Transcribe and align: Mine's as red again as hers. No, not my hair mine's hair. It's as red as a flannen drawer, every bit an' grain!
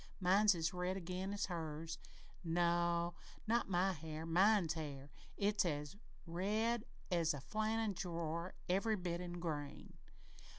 Mine's 0.19 0.55
as 0.55 0.73
red 0.73 0.97
again 0.97 1.31
as 1.31 1.45
hers. 1.45 1.99
No, 2.43 3.13
not 3.45 3.69
my 3.69 3.93
hair 3.93 4.25
mine's 4.25 4.73
hair. 4.73 5.11
It's 5.37 5.63
as 5.63 5.95
red 6.25 6.85
as 7.11 7.35
a 7.35 7.39
flannen 7.39 7.93
drawer, 7.93 8.55
every 8.67 8.95
bit 8.95 9.21
an' 9.21 9.33
grain! 9.33 9.93